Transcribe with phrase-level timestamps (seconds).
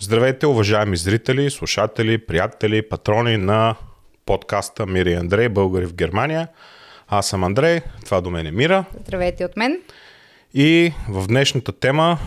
[0.00, 3.74] Здравейте, уважаеми зрители, слушатели, приятели, патрони на
[4.26, 6.48] подкаста Мири и Андрей, българи в Германия.
[7.08, 8.84] Аз съм Андрей, това до мен е Мира.
[9.00, 9.80] Здравейте от мен.
[10.54, 12.18] И в днешната тема,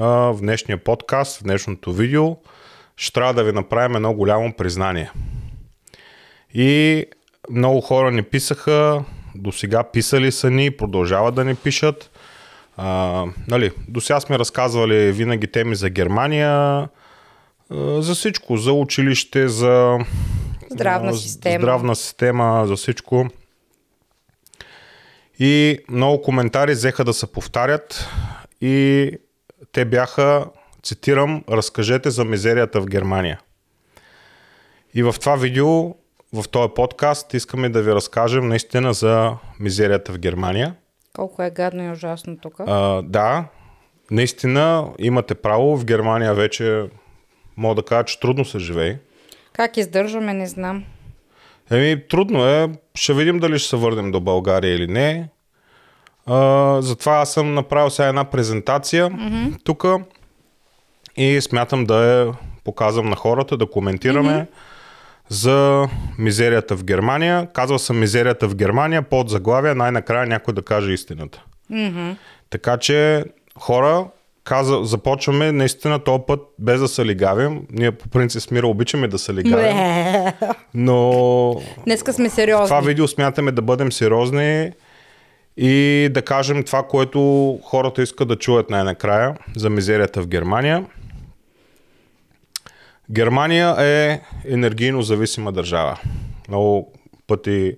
[0.00, 2.36] в днешния подкаст, в днешното видео,
[2.96, 5.10] ще трябва да ви направим едно голямо признание.
[6.54, 7.04] И
[7.50, 9.04] много хора ни писаха,
[9.34, 12.07] до сега писали са ни, продължават да ни пишат.
[12.80, 16.88] А, нали, до сега сме разказвали винаги теми за Германия,
[17.98, 19.98] за всичко, за училище, за
[20.70, 21.62] Здравна система.
[21.62, 23.26] здравна система, за всичко.
[25.38, 28.08] И много коментари взеха да се повтарят
[28.60, 29.10] и
[29.72, 30.46] те бяха,
[30.82, 33.40] цитирам, разкажете за мизерията в Германия.
[34.94, 35.94] И в това видео,
[36.32, 40.74] в този подкаст, искаме да ви разкажем наистина за мизерията в Германия.
[41.18, 42.54] Колко е гадно и ужасно тук.
[42.60, 43.44] А, да,
[44.10, 45.76] наистина имате право.
[45.76, 46.88] В Германия вече
[47.56, 48.98] мога да кажа, че трудно се живее.
[49.52, 50.84] Как издържаме, не знам.
[51.70, 52.70] Еми, трудно е.
[52.94, 55.28] Ще видим дали ще се върнем до България или не.
[56.26, 59.64] А, затова аз съм направил сега една презентация mm-hmm.
[59.64, 59.84] тук
[61.16, 64.46] и смятам да я показвам на хората, да коментираме mm-hmm.
[65.28, 65.88] За
[66.18, 67.48] мизерията в Германия.
[67.52, 71.42] Казвал съм мизерията в Германия, под заглавия, най-накрая някой да каже истината.
[71.72, 72.16] Mm-hmm.
[72.50, 73.24] Така че,
[73.60, 74.06] хора,
[74.44, 77.60] каза, започваме наистина този път без да се лигавим.
[77.72, 79.76] Ние по принцип с Мира обичаме да се лигавим,
[80.74, 81.54] но
[81.84, 82.66] Днеска сме сериозни.
[82.66, 84.70] това видео смятаме да бъдем сериозни
[85.56, 90.84] и да кажем това, което хората искат да чуят най-накрая за мизерията в Германия.
[93.10, 96.00] Германия е енергийно зависима държава.
[96.48, 96.92] Много
[97.26, 97.76] пъти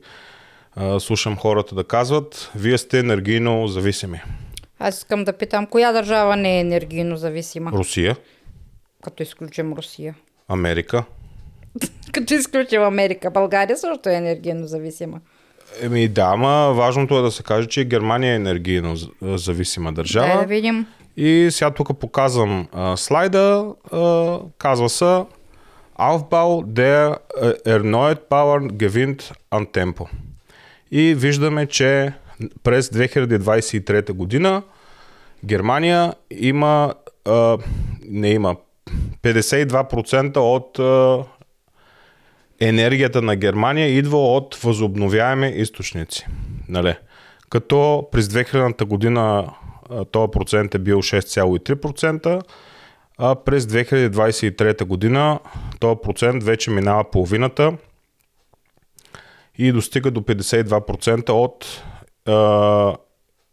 [0.77, 4.21] а, слушам хората да казват, вие сте енергийно зависими.
[4.79, 7.71] Аз искам да питам, коя държава не е енергийно зависима?
[7.73, 8.17] Русия,
[9.03, 10.15] Като изключим Русия.
[10.49, 11.05] Америка.
[12.13, 13.31] Като изключим Америка.
[13.31, 15.21] България също е енергийно зависима.
[15.83, 20.41] Еми да, ама важното е да се каже, че Германия е енергийно зависима Дай държава.
[20.41, 20.87] да видим.
[21.23, 23.75] И сега тук показвам а, слайда.
[23.93, 25.25] А, казва се
[25.99, 27.17] Aufbau der
[27.67, 30.09] Erneut Power gewinnt an Tempo.
[30.91, 32.13] И виждаме, че
[32.63, 34.63] през 2023 година
[35.45, 36.95] Германия има,
[37.25, 37.59] а,
[38.09, 38.57] не има,
[39.23, 41.25] 52% от а,
[42.61, 46.27] енергията на Германия идва от възобновяеми източници.
[46.69, 46.95] Нали?
[47.51, 49.51] Като през 2000 година
[50.11, 52.43] този процент е бил 6,3%,
[53.19, 55.39] а през 2023 година
[55.81, 57.73] този процент вече минава половината
[59.59, 61.83] и достига до 52% от
[62.27, 62.97] а,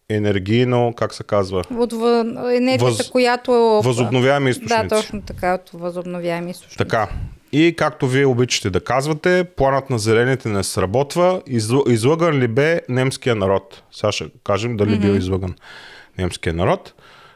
[0.10, 2.20] енергийно, как се казва, От въ...
[2.56, 3.52] енергията, Въз- която...
[3.84, 4.88] възобновяеми източници.
[4.88, 6.78] Да, точно така, от възобновяеми източници.
[6.78, 7.10] Така.
[7.52, 11.42] И както вие обичате да казвате, планът на зелените не сработва.
[11.48, 13.84] Изл- Излъган ли бе немския народ?
[13.92, 15.02] Сега ще кажем дали mm-hmm.
[15.02, 15.56] бил излъган
[16.18, 16.94] немския народ.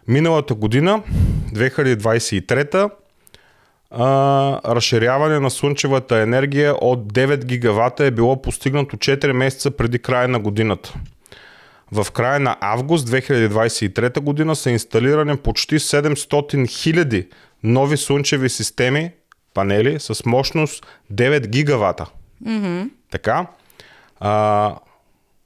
[0.08, 1.04] Миналата година,
[1.54, 2.90] 2023
[3.92, 10.28] а, разширяване на слънчевата енергия от 9 гигавата е било постигнато 4 месеца преди края
[10.28, 10.94] на годината.
[11.92, 17.28] В края на август 2023 година са инсталирани почти 700 000
[17.64, 19.12] нови слънчеви системи,
[19.54, 22.06] панели с мощност 9 гигавата.
[22.46, 22.90] Mm-hmm.
[23.12, 23.48] Така.
[24.20, 24.76] А,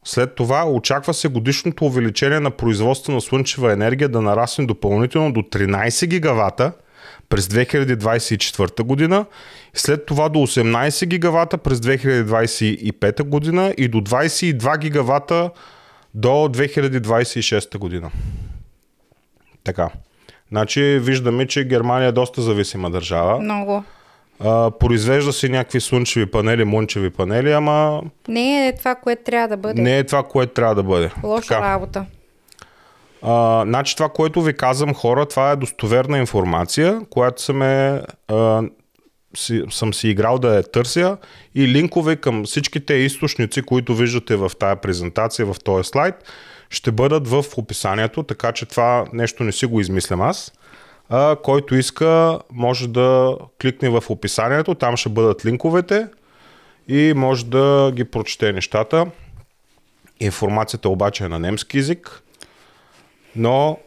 [0.05, 5.41] след това очаква се годишното увеличение на производство на слънчева енергия да нарасне допълнително до
[5.41, 6.71] 13 гигавата
[7.29, 9.25] през 2024 година,
[9.73, 15.49] след това до 18 гигавата през 2025 година и до 22 гигавата
[16.13, 18.11] до 2026 година.
[19.63, 19.89] Така.
[20.51, 23.39] Значи виждаме, че Германия е доста зависима държава.
[23.39, 23.83] Много.
[24.40, 29.57] А, произвежда си някакви слънчеви панели, мънчеви панели, ама Не е това, което трябва да
[29.57, 29.81] бъде.
[29.81, 31.12] не е това, което трябва да бъде.
[31.23, 31.62] Лоша Така.
[31.62, 32.06] работа.
[33.22, 38.62] А, значи това, което ви казвам хора, това е достоверна информация, която съм, е, а,
[39.38, 41.18] си, съм си играл да я търся
[41.56, 46.15] и линкове към всичките източници, които виждате в тази презентация, в този слайд,
[46.69, 50.51] ще бъдат в описанието, така че това нещо не си го измислям аз.
[51.44, 56.07] Който иска, може да кликне в описанието, там ще бъдат линковете
[56.88, 59.06] и може да ги прочете нещата.
[60.19, 62.24] Информацията обаче е на немски язик,
[63.36, 63.78] но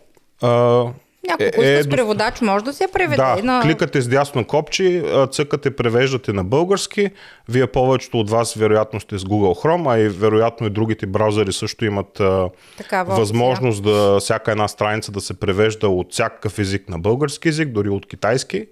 [0.42, 0.84] а,
[1.26, 3.16] Няколко Е, е, с преводач може да се преведе.
[3.16, 3.62] Да, на...
[3.62, 7.10] кликате с дясно копче, цъкате, превеждате на български.
[7.48, 11.52] Вие повечето от вас вероятно сте с Google Chrome, а и вероятно и другите браузъри
[11.52, 13.20] също имат Такава опция.
[13.20, 17.88] възможност да всяка една страница да се превежда от всякакъв език на български език, дори
[17.88, 18.66] от китайски.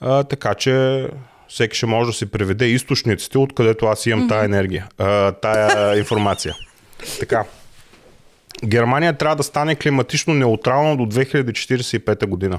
[0.00, 1.06] А, така че
[1.48, 6.54] всеки ще може да си преведе източниците, откъдето аз имам тая енергия, а, тая информация.
[7.20, 7.44] Така.
[8.64, 12.58] Германия трябва да стане климатично неутрална до 2045 година.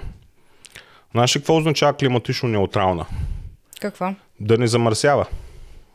[1.11, 3.05] Знаеш ли какво означава климатично неутрална?
[3.81, 4.13] Какво?
[4.39, 5.25] Да не замърсява.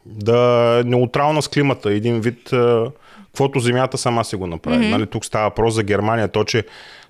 [0.06, 1.92] Да е неутрална с климата.
[1.92, 2.90] Един вид, а,
[3.26, 4.84] каквото земята сама си го направи.
[4.84, 4.90] Mm-hmm.
[4.90, 6.28] Нали, тук става въпрос за Германия.
[6.28, 6.64] То че,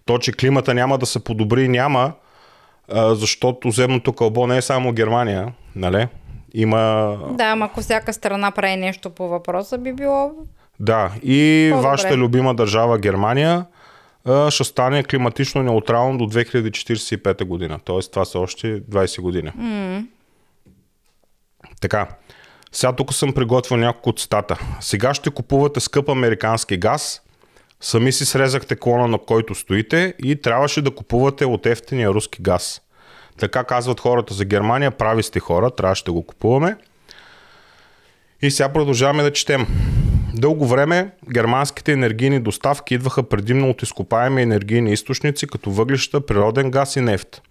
[0.05, 2.13] то, че климата няма да се подобри, няма,
[2.93, 5.53] а, защото земното кълбо не е само Германия.
[5.77, 6.09] Нали?
[6.55, 10.31] Има Да, ама ако всяка страна прави нещо по въпроса, би било...
[10.81, 11.89] Да, и По-добре.
[11.89, 13.67] вашата любима държава Германия
[14.51, 17.79] ще стане климатично неутрално до 2045 година.
[17.85, 19.53] Тоест това са още 20 години.
[19.59, 20.07] Mm.
[21.81, 22.09] Така,
[22.73, 24.59] сега тук съм приготвил няколко цитата.
[24.81, 27.23] Сега ще купувате скъп американски газ,
[27.81, 32.81] сами си срезахте клона на който стоите и трябваше да купувате от ефтиния руски газ.
[33.39, 36.77] Така казват хората за Германия, прави сте хора, трябваше да го купуваме.
[38.43, 39.67] И сега продължаваме да четем.
[40.39, 46.97] Дълго време германските енергийни доставки идваха предимно от изкопаеми енергийни източници, като въглища, природен газ
[46.97, 47.43] и нефт.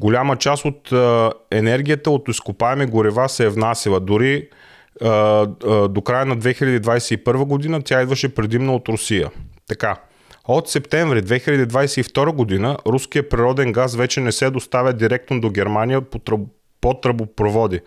[0.00, 4.00] Голяма част от а, енергията от изкопаеми горева се е внасила.
[4.00, 4.48] Дори
[5.02, 9.30] а, а, до края на 2021 година тя идваше предимно от Русия.
[9.68, 9.96] Така,
[10.48, 16.18] от септември 2022 година руският природен газ вече не се доставя директно до Германия по,
[16.18, 16.40] тръб,
[16.80, 17.80] по тръбопроводи.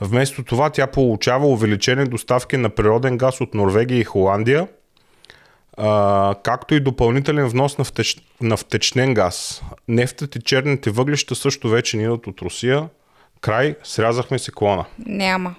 [0.00, 4.68] Вместо това тя получава увеличени доставки на природен газ от Норвегия и Холандия,
[5.76, 9.62] а, както и допълнителен внос на, втеч, на втечнен газ.
[9.88, 12.88] Нефтът и черните въглища също вече ни идват от Русия.
[13.40, 14.84] Край, срязахме си клона.
[15.06, 15.54] Няма.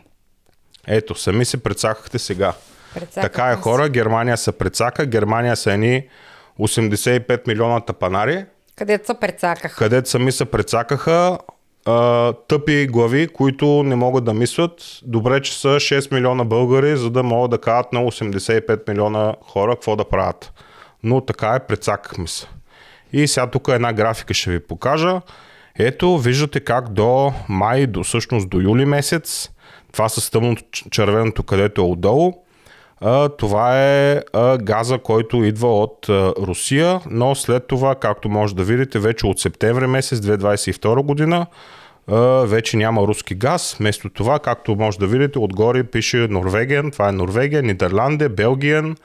[0.88, 2.54] Ето, сами се прецакахте сега.
[2.94, 6.08] Прецакахме така е хора, Германия се прецака, Германия са едни
[6.60, 8.46] 85 милиона тапанари,
[8.76, 9.76] Където се прецаках.
[9.76, 11.38] където сами се прецакаха
[12.48, 15.00] тъпи глави, които не могат да мислят.
[15.06, 19.76] Добре, че са 6 милиона българи, за да могат да кажат на 85 милиона хора
[19.76, 20.54] какво да правят.
[21.04, 22.48] Но така е, прецакахме се.
[23.14, 25.22] И сега тук една графика ще ви покажа.
[25.80, 29.50] Ето, виждате как до май, до всъщност до юли месец,
[29.92, 32.34] това с тъмното червеното, където е отдолу,
[33.38, 34.22] това е
[34.62, 36.06] газа, който идва от
[36.38, 41.46] Русия, но след това, както може да видите, вече от септември месец 2022 година
[42.48, 43.76] вече няма руски газ.
[43.80, 48.96] Вместо това, както може да видите, отгоре пише Норвегиен, това е Норвегия, Нидерландия, Белгиен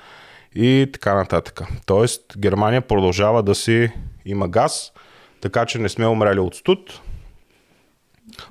[0.54, 1.60] и така нататък.
[1.86, 3.90] Тоест Германия продължава да си
[4.26, 4.92] има газ,
[5.40, 7.00] така че не сме умрели от студ.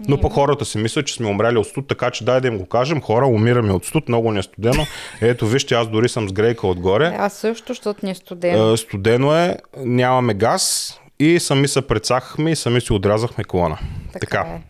[0.08, 2.58] Но пък хората си мислят, че сме умрели от студ, така че дай да им
[2.58, 3.02] го кажем.
[3.02, 4.86] Хора, умираме от студ, много не е студено.
[5.22, 7.16] Ето, вижте, аз дори съм с грейка отгоре.
[7.20, 8.74] Аз също, защото ни е студено.
[8.74, 13.78] Е, студено е, нямаме газ и сами се прецакахме и сами си отрязахме колона.
[14.20, 14.62] така е.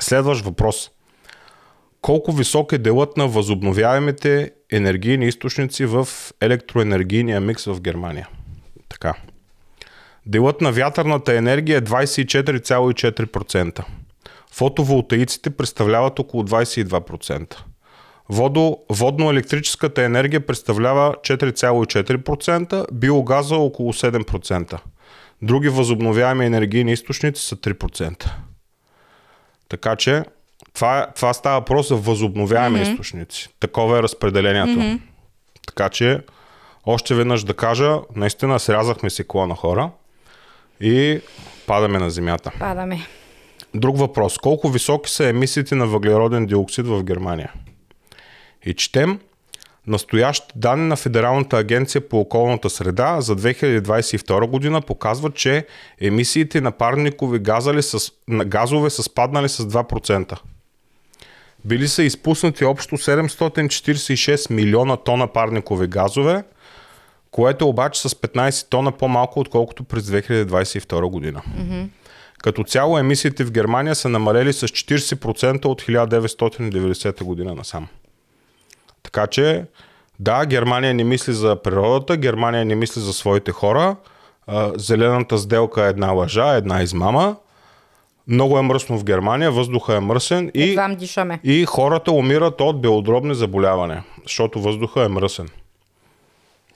[0.00, 0.90] Следващ въпрос.
[2.00, 6.08] Колко висок е делът на възобновяемите енергийни източници в
[6.40, 8.28] електроенергийния микс в Германия?
[8.88, 9.14] Така.
[10.28, 13.84] Делът на вятърната енергия е 24,4%.
[14.52, 17.56] Фотоволтаиците представляват около 22%.
[18.28, 24.78] Водо, водно-електрическата енергия представлява 4,4%, биогаза около 7%.
[25.42, 28.30] Други възобновяеми енергийни източници са 3%.
[29.68, 30.24] Така че
[30.74, 32.90] това, това става въпрос за възобновяеми mm-hmm.
[32.90, 33.48] източници.
[33.60, 34.80] Такова е разпределението.
[34.80, 35.00] Mm-hmm.
[35.66, 36.20] Така че
[36.86, 39.90] още веднъж да кажа, наистина срязахме си клона хора
[40.80, 41.20] и
[41.66, 42.52] падаме на земята.
[42.58, 43.06] Падаме.
[43.74, 44.38] Друг въпрос.
[44.38, 47.52] Колко високи са емисиите на въглероден диоксид в Германия?
[48.64, 49.18] И четем,
[49.86, 55.66] настоящи данни на Федералната агенция по околната среда за 2022 година показват, че
[56.00, 60.38] емисиите на парникови газали с, на газове са спаднали с 2%.
[61.64, 66.42] Били са изпуснати общо 746 милиона тона парникови газове,
[67.38, 71.42] което е обаче с 15 тона по-малко, отколкото през 2022 година.
[71.58, 71.86] Mm-hmm.
[72.38, 77.88] Като цяло емисиите в Германия са намалели с 40% от 1990 година насам.
[79.02, 79.64] Така че,
[80.20, 83.96] да, Германия не мисли за природата, Германия не мисли за своите хора.
[84.76, 87.36] Зелената сделка е една лъжа, една измама.
[88.28, 91.40] Много е мръсно в Германия, въздуха е мръсен и, дишаме.
[91.44, 95.48] и хората умират от белодробни заболявания, защото въздуха е мръсен.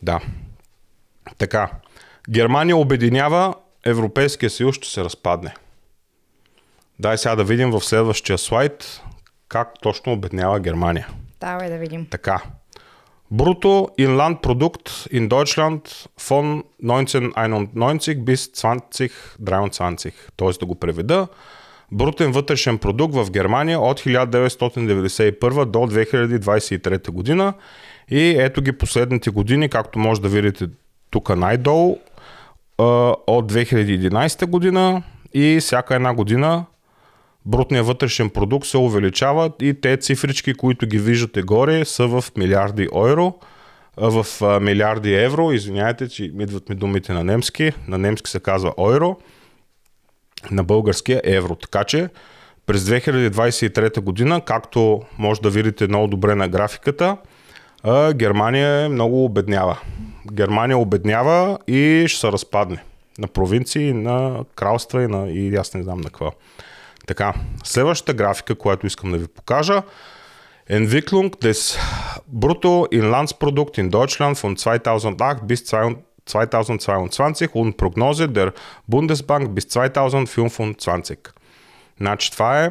[0.02, 0.20] Да.
[1.38, 1.70] Така.
[2.30, 3.54] Германия обединява
[3.86, 5.54] Европейския съюз ще се разпадне.
[6.98, 9.02] Дай сега да видим в следващия слайд
[9.48, 11.08] как точно обеднява Германия.
[11.40, 12.06] Давай да видим.
[12.10, 12.42] Така.
[13.32, 20.12] Brutto Inlandprodukt in Deutschland von 1991 bis 2023.
[20.36, 20.48] Т.е.
[20.60, 21.28] да го преведа.
[21.92, 27.54] Брутен вътрешен продукт в Германия от 1991 до 2023 година.
[28.10, 30.68] И ето ги последните години, както може да видите
[31.12, 31.98] тук най-долу,
[33.26, 35.02] от 2011 година
[35.34, 36.64] и всяка една година
[37.46, 42.88] брутният вътрешен продукт се увеличава и те цифрички, които ги виждате горе, са в милиарди
[42.94, 43.34] евро,
[43.96, 44.26] в
[44.60, 49.16] милиарди евро, извиняйте, че идват ми думите на немски, на немски се казва евро,
[50.50, 51.54] на българския евро.
[51.54, 52.08] Така че
[52.66, 57.16] през 2023 година, както може да видите много добре на графиката,
[58.14, 59.78] Германия много обеднява.
[60.32, 62.84] Германия обеднява и ще се разпадне
[63.18, 66.32] на провинции, на кралства и, на, и аз не знам на какво.
[67.06, 69.82] Така, следващата графика, която искам да ви покажа,
[70.70, 71.76] Entwicklung des
[72.28, 78.52] Bruttoinlandsprodukt in Deutschland von 2008 bis 2022 und Prognose der
[78.86, 81.28] Bundesbank bis 2025.
[82.00, 82.70] Значи това е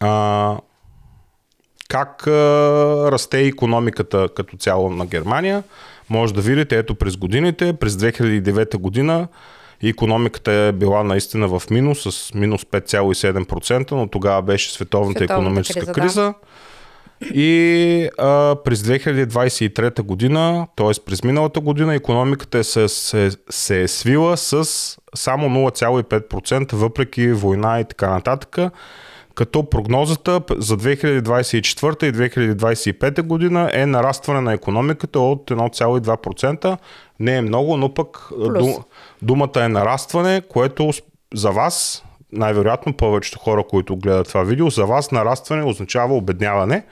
[0.00, 0.58] а,
[1.88, 2.32] как а,
[3.12, 5.62] расте економиката като цяло на Германия.
[6.10, 9.28] Може да видите, ето през годините, през 2009 година
[9.82, 15.80] економиката е била наистина в минус с минус 5,7%, но тогава беше световната, Световната економическа
[15.80, 16.22] криза, криза.
[16.22, 16.34] да.
[17.34, 20.90] И а, през 2023 година, т.е.
[21.06, 24.64] през миналата година, економиката е се, се, се е свила с
[25.14, 28.58] само 0,5%, въпреки война и така нататък.
[29.36, 36.78] Като прогнозата за 2024 и 2025 година е нарастване на економиката от 1,2%.
[37.20, 38.64] Не е много, но пък Плюс.
[38.64, 38.82] ду,
[39.22, 40.90] думата е нарастване, което
[41.34, 46.84] за вас, най-вероятно повечето хора, които гледат това видео, за вас нарастване означава обедняване.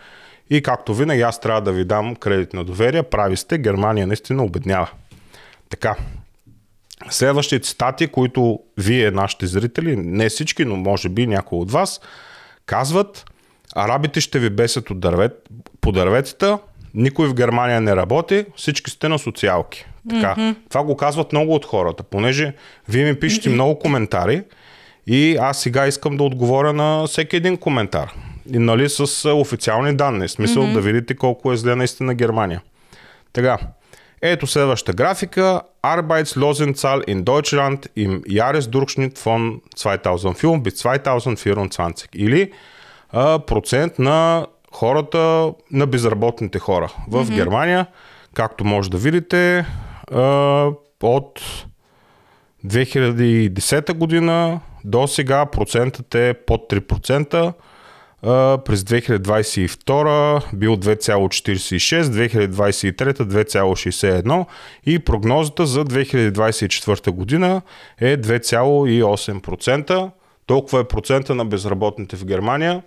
[0.50, 3.02] И както винаги, аз трябва да ви дам кредит на доверие.
[3.02, 4.90] Прави сте, Германия наистина обеднява.
[5.70, 5.96] Така.
[7.10, 12.00] Следващите цитати, които вие, нашите зрители, не всички, но може би някои от вас,
[12.66, 13.24] казват
[13.74, 15.48] Арабите ще ви бесят от дървет,
[15.80, 16.58] по дърветата,
[16.94, 19.86] никой в Германия не работи, всички сте на социалки.
[20.10, 20.34] Така.
[20.38, 20.56] Mm-hmm.
[20.68, 22.52] Това го казват много от хората, понеже
[22.88, 24.42] вие ми пишете много коментари
[25.06, 28.12] и аз сега искам да отговоря на всеки един коментар.
[28.52, 30.72] И, нали, с а, официални данни, смисъл mm-hmm.
[30.72, 32.62] да видите колко е зле наистина Германия.
[33.32, 33.58] Така,
[34.24, 35.60] ето следващата графика.
[35.82, 42.08] Arbeitslosenzahl in Deutschland im Jahresdurchschnitt von 2005 bis 2024.
[42.14, 42.52] Или
[43.10, 47.34] а, процент на хората, на безработните хора в mm-hmm.
[47.34, 47.86] Германия.
[48.34, 49.66] Както може да видите,
[50.12, 50.70] а,
[51.02, 51.40] от
[52.66, 57.52] 2010 година до сега процентът е под 3%.
[58.64, 64.46] През 2022 бил 2,46, 2023 2,61
[64.86, 67.62] и прогнозата за 2024 година
[67.98, 70.10] е 2,8%.
[70.46, 72.82] Толкова е процента на безработните в Германия.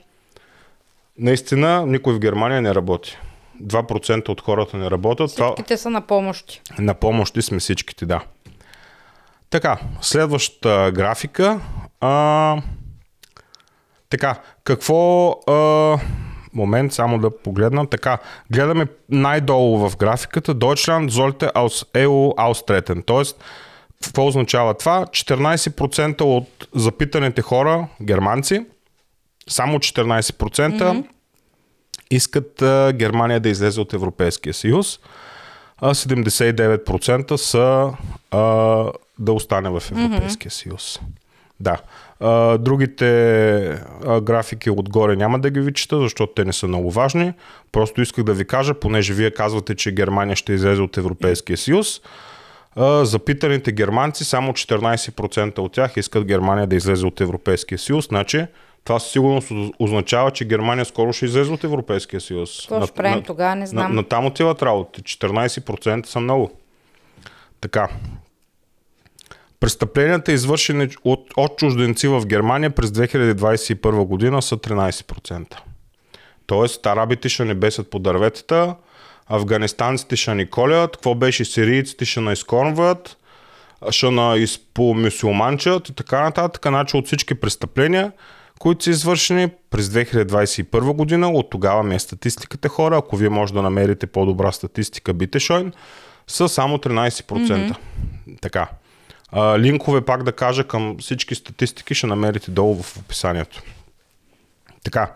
[1.17, 3.17] Наистина, никой в Германия не работи.
[3.63, 5.36] 2% от хората не работят.
[5.36, 6.62] Това, Всичките са на помощи.
[6.79, 8.22] на помощи сме всичките, да.
[9.50, 11.60] Така, следващата графика.
[12.01, 12.58] А,
[14.10, 15.30] така, какво...
[15.48, 16.00] А,
[16.54, 17.88] момент, само да погледна.
[17.88, 18.18] Така,
[18.52, 20.56] гледаме най-долу в графиката.
[20.56, 23.04] Deutschland sollte aus EU austreten.
[23.06, 23.44] Тоест,
[24.04, 25.06] какво означава това?
[25.06, 28.66] 14% от запитаните хора, германци,
[29.50, 31.06] само 14% mm-hmm.
[32.12, 35.00] искат а, Германия да излезе от Европейския съюз,
[35.78, 37.92] а 79% са
[38.32, 38.40] а,
[39.20, 40.64] да остане в Европейския mm-hmm.
[40.64, 41.00] съюз.
[41.60, 41.78] Да.
[42.19, 43.09] А, другите
[44.05, 47.33] а, графики отгоре няма да ги ви чета, защото те не са много важни.
[47.71, 52.01] Просто исках да ви кажа, понеже вие казвате, че Германия ще излезе от Европейския съюз.
[53.01, 58.07] Запитаните германци, само 14% от тях искат Германия да излезе от Европейския съюз.
[58.07, 58.45] Значи,
[58.83, 62.65] това със сигурност означава, че Германия скоро ще излезе от Европейския съюз.
[62.69, 63.91] Какво ще правим тогава, не знам.
[63.91, 65.01] На, на там отиват работи.
[65.01, 66.51] 14% са много.
[67.62, 67.89] Така.
[69.60, 75.56] Престъпленията, извършени от, от чужденци в Германия през 2021 година са 13%.
[76.46, 78.76] Тоест, арабите ще не бесят по дърветата,
[79.28, 83.18] афганистанците ще ни колят, какво беше сирийците ще на изкорнват,
[83.90, 86.66] ще на изпомюсюлманчат и така нататък.
[86.68, 88.12] Значи от всички престъпления,
[88.60, 93.54] които са извършени през 2021 година, от тогава ми е статистиката хора, ако вие може
[93.54, 95.74] да намерите по-добра статистика, бите шойн,
[96.28, 97.22] са само 13%.
[97.22, 97.76] Mm-hmm.
[98.42, 98.68] Така.
[99.31, 103.62] А, линкове, пак да кажа, към всички статистики ще намерите долу в описанието.
[104.84, 105.12] Така.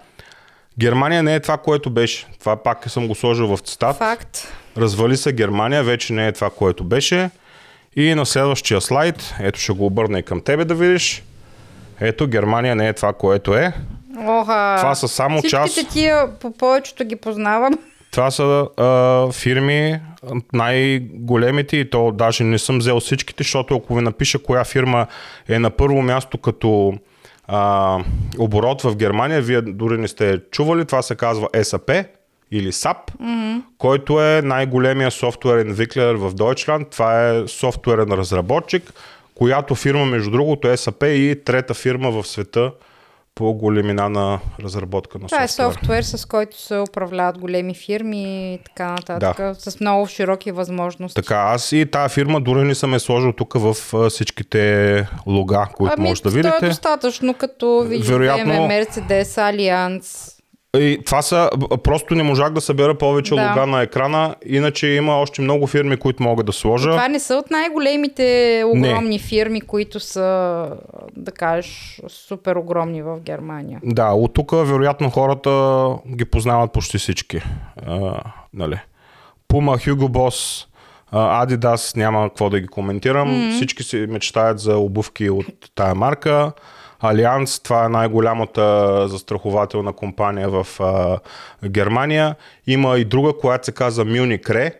[0.79, 2.27] Германия не е това, което беше.
[2.39, 3.97] Това пак съм го сложил в цитат.
[3.97, 4.53] Факт.
[4.77, 7.29] Развали се Германия, вече не е това, което беше.
[7.95, 11.23] И на следващия слайд, ето ще го обърна и към тебе да видиш.
[11.99, 13.73] Ето, Германия не е това, което е.
[14.19, 14.75] Оха.
[14.77, 17.73] Това са само Всичките част- тия по повечето ги познавам.
[18.11, 18.43] Това са
[18.77, 19.99] а, фирми,
[20.53, 25.07] най-големите и то даже не съм взел всичките, защото ако ви напиша коя фирма
[25.47, 26.93] е на първо място като
[27.47, 27.97] а,
[28.39, 32.05] оборот в Германия, вие дори не сте чували, това се казва SAP
[32.51, 33.61] или SAP, mm-hmm.
[33.77, 36.91] който е най-големия софтуерен виклер в Deutschland.
[36.91, 38.93] Това е софтуерен разработчик,
[39.35, 42.71] която фирма, между другото, е SAP и трета фирма в света
[43.35, 46.01] по големина на разработка на Това е софтуер.
[46.01, 49.37] с който се управляват големи фирми и така нататък.
[49.37, 49.71] Да.
[49.71, 51.15] С много широки възможности.
[51.15, 53.73] Така, аз и тази фирма дори не съм е сложил тук в
[54.09, 56.67] всичките лога, които ами, може да то е видите.
[56.67, 60.37] достатъчно, като видиш Вероятно- Mercedes, Allianz.
[60.77, 61.49] И това са,
[61.83, 63.49] просто не можах да събера повече Да.
[63.49, 66.89] лога на екрана, иначе има още много фирми, които мога да сложа.
[66.89, 70.67] Това не са от най-големите огромни фирми, които са,
[71.15, 73.79] да кажеш, супер огромни в Германия.
[73.83, 77.41] Да, от тук вероятно хората ги познават почти всички.
[77.87, 78.13] А,
[78.53, 78.79] нали.
[79.49, 80.65] Puma, Hugo Boss,
[81.11, 83.27] а, Adidas, няма какво да ги коментирам.
[83.29, 83.55] Mm-hmm.
[83.55, 86.51] Всички си мечтаят за обувки от тая марка.
[87.03, 91.19] Allianz, това е най-голямата застрахователна компания в а,
[91.69, 92.35] Германия.
[92.67, 94.73] Има и друга, която се казва Munich Re.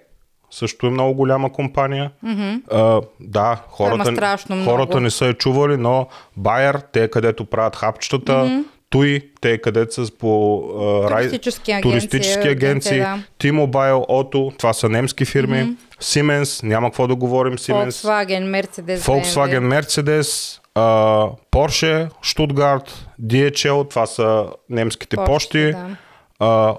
[0.52, 2.12] Също е много голяма компания.
[2.26, 2.62] Mm-hmm.
[2.72, 6.08] А, да, хората, хората не са я чували, но
[6.40, 8.64] Bayer, те където правят хапчетата, mm-hmm.
[8.90, 14.74] Туи, те където са по а, рай- Туристически агенции, туристически агенции, агенции, T-Mobile, Auto, това
[14.74, 15.76] са немски фирми, mm-hmm.
[16.02, 19.82] Siemens, няма какво да говорим, Siemens, Volkswagen, Mercedes, Volkswagen, BMW.
[19.82, 25.98] Mercedes, Porsche, Stuttgart, DHL, това са немските Почти, почти, да.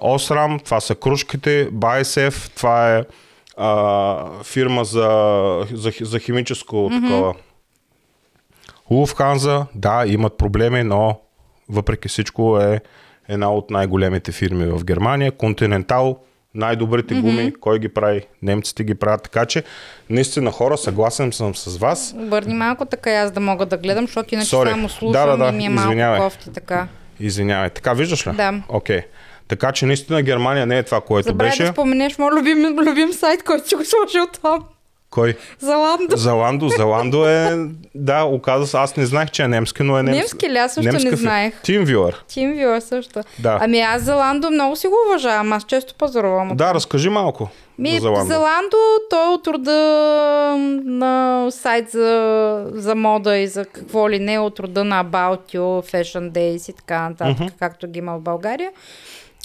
[0.01, 3.05] Osram, това са кружките, BASF, това е
[3.57, 7.03] а, фирма за, за, за химическо mm-hmm.
[7.03, 7.35] такова.
[8.91, 11.21] Lufthansa, да, имат проблеми, но
[11.69, 12.81] въпреки всичко е
[13.29, 15.33] една от най-големите фирми в Германия.
[15.33, 16.17] Continental,
[16.55, 17.59] най-добрите гуми, mm-hmm.
[17.59, 18.23] кой ги прави?
[18.43, 19.23] Немците ги правят.
[19.23, 19.63] Така че,
[20.11, 22.15] наистина хора, съгласен съм с вас.
[22.19, 24.71] Обърни малко така аз да мога да гледам, защото иначе Sorry.
[24.71, 26.21] само слушам Да, да, да, и ми е малко извинявай.
[26.21, 26.89] кофти така.
[27.21, 27.71] Извинявай.
[27.71, 28.33] Така виждаш ли?
[28.33, 28.63] Да.
[28.69, 29.01] Окей.
[29.49, 31.63] Така че наистина Германия не е това, което Забравя беше.
[31.63, 34.65] да споменеш моят любим, любим сайт, който си го сложил там.
[35.13, 35.37] Кой?
[35.59, 36.17] Заландо.
[36.17, 36.69] Заландо.
[36.69, 37.67] Заландо е...
[37.95, 38.77] Да, оказа се.
[38.77, 40.21] Аз не знаех, че е немски, но е немски.
[40.21, 40.59] Немски ли?
[40.59, 41.55] Аз също не фи- знаех.
[41.63, 42.15] TeamViewer.
[42.29, 43.21] TeamViewer също.
[43.39, 43.59] Да.
[43.61, 45.53] Ами аз Заландо много си го уважавам.
[45.53, 46.51] Аз често пазарувам.
[46.57, 47.49] Да, разкажи малко
[47.79, 48.25] Ми, за Заландо.
[48.25, 48.77] Заландо,
[49.11, 49.73] той е от рода
[50.85, 55.93] на сайт за, за мода и за какво ли не, от рода на About You,
[55.93, 57.59] Fashion Days и така нататък, mm-hmm.
[57.59, 58.71] както ги има в България.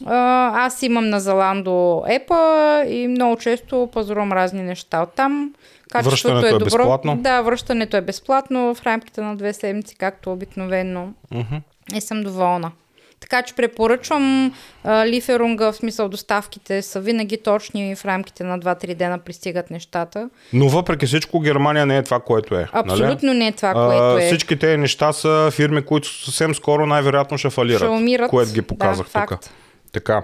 [0.06, 5.54] А, аз имам на Заландо епа и много често пазарувам разни неща оттам.
[5.92, 6.78] Качеството Връщането е добро.
[6.78, 7.18] безплатно?
[7.18, 11.08] Да, връщането е безплатно в рамките на две седмици, както обикновено.
[11.32, 11.56] Мгм.
[11.96, 12.72] И съм доволна.
[13.20, 18.60] Така че препоръчвам а, лиферунга, в смисъл доставките са винаги точни и в рамките на
[18.60, 20.30] 2-3 дена пристигат нещата.
[20.54, 22.68] Но въпреки всичко Германия не е това, което е.
[22.72, 23.38] Абсолютно нали?
[23.38, 24.28] не е това, което е.
[24.28, 27.80] Всички тези неща са фирми, които съвсем скоро най-вероятно ще фалират.
[27.80, 28.30] Ще умират.
[28.30, 29.12] Което ги Да, показах тук.
[29.14, 29.52] факт.
[29.98, 30.22] Така.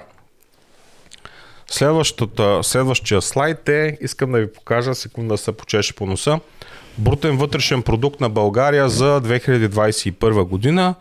[1.67, 6.39] Следващата, следващия слайд е, искам да ви покажа, секунда да се почеше по носа,
[6.97, 10.95] брутен вътрешен продукт на България за 2021 година.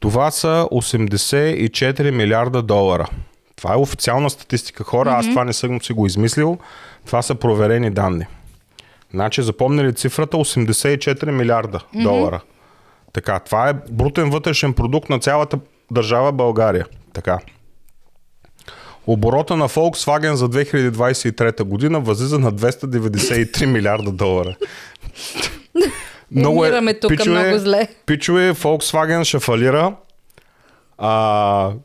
[0.00, 3.06] Това са 84 милиарда долара.
[3.56, 5.10] Това е официална статистика, хора.
[5.10, 5.18] Mm-hmm.
[5.18, 6.58] Аз това не съм си го измислил.
[7.06, 8.26] Това са проверени данни.
[9.10, 12.02] Значи, запомнили цифрата 84 милиарда mm-hmm.
[12.02, 12.40] долара.
[13.12, 15.58] Така, това е брутен вътрешен продукт на цялата
[15.90, 16.86] държава България.
[17.12, 17.38] Така.
[19.06, 24.56] Оборота на Volkswagen за 2023 година възлиза на 293 милиарда долара.
[26.48, 27.88] Умираме тук много зле.
[28.06, 29.94] Пичове, Volkswagen ще фалира.
[30.98, 31.72] А...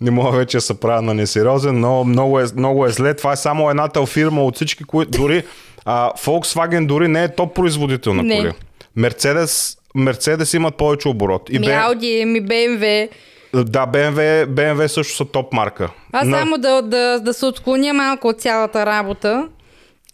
[0.00, 3.14] Не мога вече да се правя на несериозен, но много е, много е зле.
[3.14, 5.42] Това е само едната фирма от всички, които дори
[5.84, 8.38] а, Volkswagen дори не е топ производител на Не.
[8.38, 8.52] коли.
[8.96, 11.42] Мерцедес, Мерцедес имат повече оборот.
[11.50, 13.08] И Ми Ауди, ми BMW.
[13.54, 15.90] Да, BMW, BMW също са топ марка.
[16.12, 19.48] Аз На- само да, да, да се отклоня малко от цялата работа.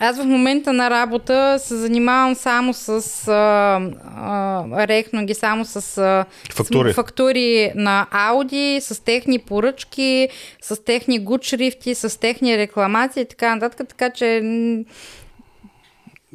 [0.03, 2.89] Аз в момента на работа се занимавам само с
[3.29, 3.81] а,
[4.17, 6.93] а, рехно ги само с а, Фактури.
[6.93, 10.29] с фактури на Ауди, с техни поръчки,
[10.63, 13.89] с техни гуд шрифти, с техни рекламации и така нататък.
[13.89, 14.41] Така че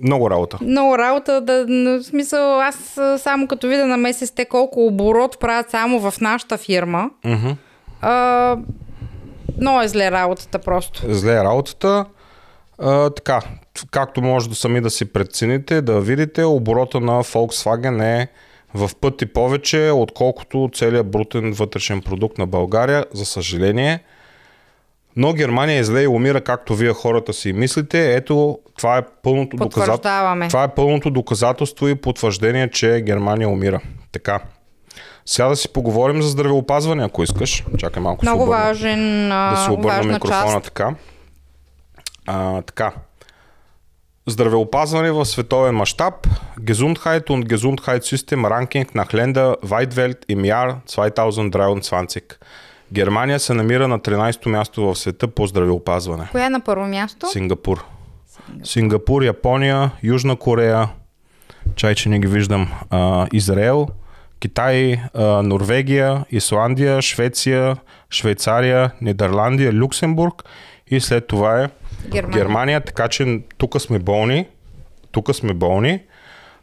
[0.04, 0.58] Много работа.
[0.62, 5.70] Много работа, да, в смисъл, аз само като видя на месец те колко оборот правят
[5.70, 7.10] само в нашата фирма.
[7.26, 7.52] Мгм.
[8.02, 8.58] А,
[9.62, 11.02] много е зле работата просто.
[11.08, 12.06] Зле е работата.
[12.80, 13.42] А, така,
[13.92, 18.28] както може да сами да си прецените, да видите, оборота на Volkswagen е
[18.74, 24.00] в пъти повече, отколкото целият брутен вътрешен продукт на България, за съжаление.
[25.16, 28.16] Но Германия е зле и умира, както вие хората си мислите.
[28.16, 30.48] Ето, това е пълното доказателство.
[30.50, 33.80] Това е пълното доказателство и потвърждение, че Германия умира.
[34.12, 34.40] Така.
[35.26, 37.66] Сега да си поговорим за здравеопазване, ако искаш.
[37.78, 38.26] Чакай малко.
[38.26, 40.64] се Много обърна важен, да си обърна микрофона част.
[40.66, 40.96] така.
[42.28, 42.92] А, така.
[44.28, 46.28] Здравеопазване в световен мащаб.
[46.62, 52.40] Gesundheit und Gesundheitssystem Ranking nach Länder Weitwelt im Jahr 2023.
[52.94, 56.28] Германия се намира на 13-то място в света по здравеопазване.
[56.32, 57.28] Коя е на първо място?
[57.32, 57.86] Сингапур.
[58.64, 60.90] Сингапур, Япония, Южна Корея,
[61.76, 63.88] чай, че не ги виждам, а, Израел,
[64.40, 67.78] Китай, а, Норвегия, Исландия, Швеция,
[68.12, 70.44] Швейцария, Нидерландия, Люксембург
[70.88, 71.70] и след това е
[72.10, 72.44] Германия.
[72.44, 74.48] Германия, така че тук сме болни,
[75.12, 76.00] тук сме болни,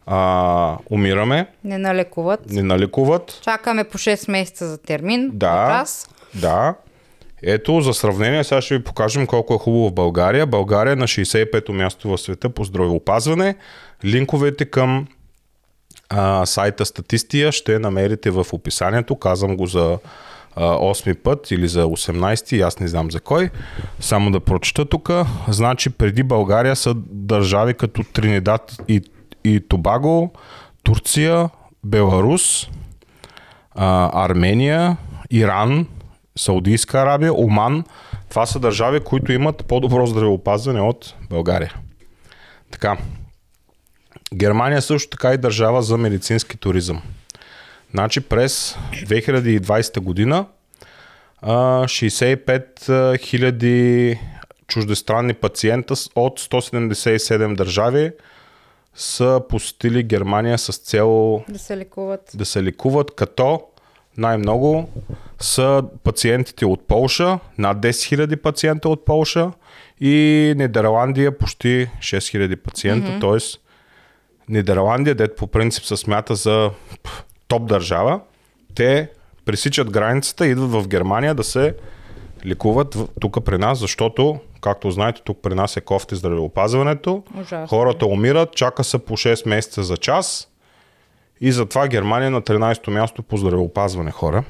[0.06, 2.50] а, умираме, Не налекуват.
[2.50, 5.30] не наликуват, Чакаме по 6 месеца за термин.
[5.32, 5.46] Да.
[5.46, 6.08] От Аз.
[6.34, 6.74] Да.
[7.42, 10.46] Ето, за сравнение, сега ще ви покажем колко е хубаво в България.
[10.46, 13.54] България е на 65-то място в света по здравеопазване.
[14.04, 15.06] Линковете към
[16.08, 19.16] а, сайта Статистия ще намерите в описанието.
[19.16, 19.98] Казвам го за
[20.56, 23.50] а, 8 път или за 18, аз не знам за кой.
[24.00, 25.10] Само да прочета тук.
[25.48, 29.02] Значи преди България са държави като Тринидад и,
[29.44, 30.32] и Тобаго,
[30.82, 31.50] Турция,
[31.84, 32.68] Беларус,
[33.74, 34.96] а, Армения,
[35.30, 35.86] Иран,
[36.38, 37.84] Саудийска Арабия, Оман.
[38.28, 41.74] Това са държави, които имат по-добро здравеопазване от България.
[42.70, 42.96] Така.
[44.34, 47.02] Германия също така е държава за медицински туризъм.
[47.90, 50.46] Значи през 2020 година
[51.42, 54.18] а, 65 хиляди
[54.66, 58.12] чуждестранни пациента от 177 държави
[58.94, 62.30] са посетили Германия с цел Да се лекуват.
[62.34, 63.62] да се лекуват, като
[64.16, 64.88] най-много
[65.40, 67.90] са пациентите от Полша, над 10
[68.26, 69.50] 000 пациента от Полша
[70.00, 73.40] и Нидерландия почти 6 000 пациента, mm-hmm.
[73.40, 73.58] т.е.
[74.48, 76.70] Нидерландия, дето по принцип се смята за
[77.48, 78.20] топ държава,
[78.74, 79.10] те
[79.44, 81.74] пресичат границата и идват в Германия да се
[82.46, 87.22] лекуват тук при нас, защото, както знаете, тук при нас е кофти здравеопазването.
[87.40, 87.66] Ужасно.
[87.66, 90.48] Хората умират, чака се по 6 месеца за час
[91.40, 94.44] и затова Германия е на 13-то място по здравеопазване хора.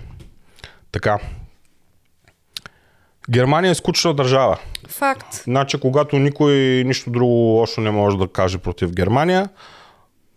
[0.92, 1.18] Така.
[3.30, 4.58] Германия е скучна държава.
[4.88, 5.42] Факт.
[5.44, 6.54] Значи, когато никой
[6.86, 9.48] нищо друго лошо не може да каже против Германия,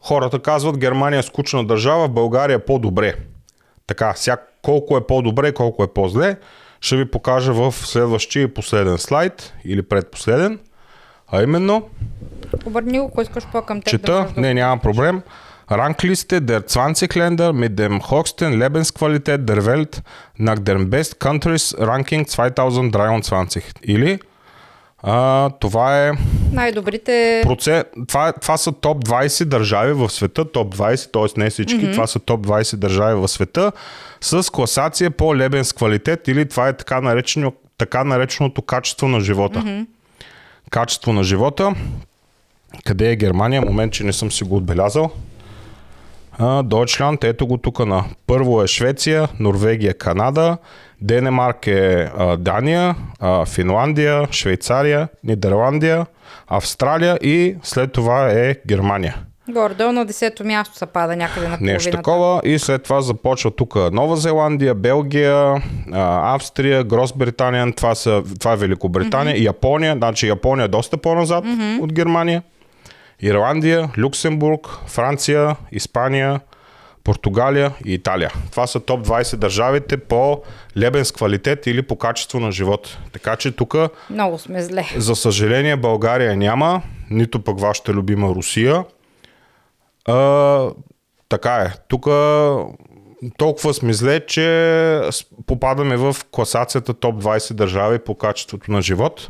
[0.02, 3.16] хората казват Германия е скучна държава, в България е по-добре.
[3.88, 6.38] Така, сега колко е по-добре, колко е по-зле,
[6.86, 10.60] ще ви покажа в следващия и последен слайд или предпоследен.
[11.32, 11.90] А именно,
[12.66, 13.90] Обърни го, ако искаш по-към теб.
[13.90, 14.82] Чета, да не, покажеш.
[14.82, 15.22] проблем.
[15.72, 20.04] Rangliste der 20 Länder mit dem höchsten Lebensqualität der Welt
[20.38, 23.64] nach den Best Countries Ranking 2023.
[23.84, 24.20] Или
[25.08, 26.12] а, това е
[26.52, 27.42] Най-добрите...
[27.44, 27.84] проце...
[28.08, 31.40] това, е, това са топ 20 държави в света, топ 20, т.е.
[31.40, 31.92] не всички, mm-hmm.
[31.92, 33.72] това са топ 20 държави в света
[34.22, 39.60] с класация по лебенс квалитет или това е така, наречено, така нареченото качество на живота.
[39.60, 39.86] Mm-hmm.
[40.70, 41.74] Качество на живота.
[42.86, 43.62] Къде е Германия?
[43.62, 45.12] Момент, че не съм си го отбелязал.
[46.64, 50.58] Дойчланд, ето го тук на първо е Швеция, Норвегия, Канада,
[51.06, 56.06] Денемарк е а, Дания, а, Финландия, Швейцария, Нидерландия,
[56.48, 59.16] Австралия и след това е Германия.
[59.50, 61.98] Горе-долу на 10-то място се пада някъде на Нещо половината.
[61.98, 65.62] такова и след това започва тук Нова Зеландия, Белгия,
[65.94, 69.46] Австрия, Гросбритания, това, са, това е Великобритания, mm-hmm.
[69.46, 71.80] Япония, значи Япония е доста по-назад mm-hmm.
[71.80, 72.44] от Германия,
[73.22, 76.40] Ирландия, Люксембург, Франция, Испания,
[77.06, 78.32] Португалия и Италия.
[78.52, 80.42] Това са топ 20 държавите по
[80.78, 82.98] лебенс квалитет или по качество на живот.
[83.14, 83.76] Така че тук,
[84.10, 84.86] Много сме зле.
[84.98, 88.84] за съжаление, България няма, нито пък вашата любима Русия.
[90.06, 90.70] А,
[91.30, 91.74] така е.
[91.88, 92.06] Тук
[93.38, 95.02] толкова сме зле, че
[95.48, 99.30] попадаме в класацията топ 20 държави по качеството на живот.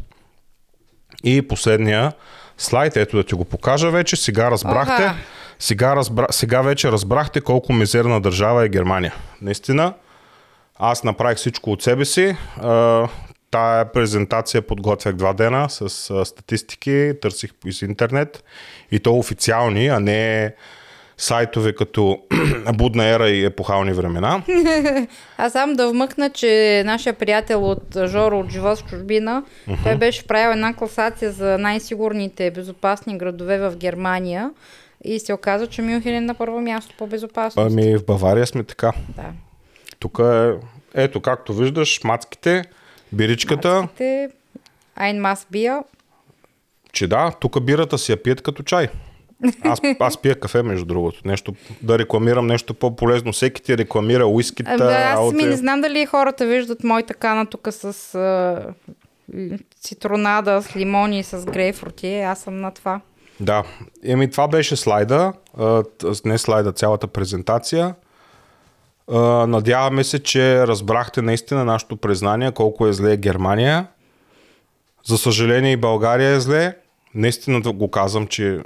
[1.24, 2.14] И последния
[2.58, 4.16] слайд, ето да ти го покажа вече.
[4.16, 5.04] Сега разбрахте.
[5.04, 5.16] Оха.
[5.60, 9.14] Сега, разбра, сега вече разбрахте колко мизерна държава е Германия.
[9.42, 9.94] Наистина,
[10.80, 12.36] аз направих всичко от себе си.
[13.52, 18.44] Тая презентация подготвях два дена с статистики, търсих из интернет
[18.92, 20.54] и то официални, а не
[21.18, 22.20] сайтове като
[22.74, 24.44] Будна ера и епохални времена.
[25.38, 29.84] Аз сам да вмъкна, че нашия приятел от Жоро от Живот в чужбина, uh-huh.
[29.84, 34.52] той беше правил една класация за най-сигурните безопасни градове в Германия
[35.04, 37.72] и се оказа, че Мюнхен е на първо място по безопасност.
[37.72, 38.92] Ами в Бавария сме така.
[39.16, 39.32] Да.
[40.00, 40.52] Тук е,
[40.94, 42.64] ето както виждаш, мацките,
[43.14, 44.30] биричката, Мацките,
[45.00, 45.84] Ein Mass Bier.
[46.94, 48.88] че да, тук бирата си я пият като чай.
[49.62, 51.22] Аз, аз пия кафе, между другото.
[51.26, 53.32] Нещо, да рекламирам нещо по-полезно.
[53.32, 54.78] Всеки ти рекламира уискита.
[54.78, 58.74] Да, аз ми не знам дали хората виждат моята кана тук с а,
[59.82, 62.20] цитронада, с лимони и с грейпфрути.
[62.20, 63.02] Аз съм на това.
[63.40, 63.64] Да,
[64.04, 65.34] еми това беше слайда,
[66.26, 67.96] не слайда, цялата презентация.
[69.48, 73.88] Надяваме се, че разбрахте наистина нашето признание, колко е зле Германия.
[75.06, 76.76] За съжаление и България е зле.
[77.16, 78.60] Наистина да го казвам, че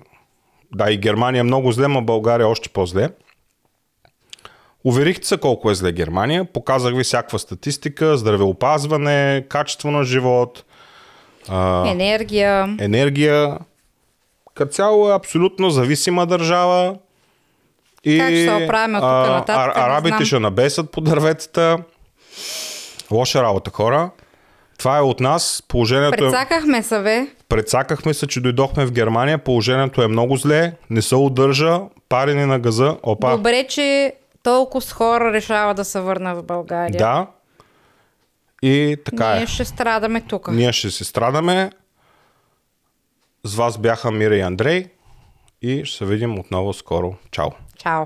[0.75, 3.09] да, и Германия е много зле, но България е още по-зле.
[4.83, 6.45] Уверихте се колко е зле Германия.
[6.45, 10.63] Показах ви всякаква статистика, здравеопазване, качество на живот,
[11.85, 12.75] Енергия.
[12.79, 13.57] енергия.
[14.59, 16.95] Като цяло е абсолютно зависима държава.
[18.03, 21.77] И, Как ще се оправим от тук нататък, а, арабите ще набесат по дърветата.
[23.11, 24.09] Лоша работа, хора.
[24.77, 25.63] Това е от нас.
[25.67, 26.27] Положението е...
[26.27, 27.27] Прецакахме се, бе.
[27.49, 29.37] Прецакахме се, че дойдохме в Германия.
[29.37, 30.73] Положението е много зле.
[30.89, 31.79] Не се удържа.
[32.09, 32.97] Парени на газа.
[33.03, 33.31] Опа.
[33.31, 36.97] Добре, че толкова с хора решава да се върна в България.
[36.97, 37.27] Да.
[38.61, 39.47] И така Ние е.
[39.47, 40.51] ще страдаме тук.
[40.51, 41.71] Ние ще се страдаме.
[43.43, 44.85] С вас бяха Мира и Андрей.
[45.61, 47.15] И ще се видим отново скоро.
[47.31, 47.49] Чао!
[47.77, 48.05] Чао.